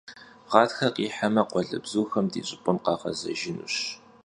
[0.51, 3.75] Ğatxer khiheme, khualebzuxem di ş'ıp'em khağezejjınuş.